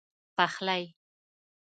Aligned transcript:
پخلی 0.37 0.95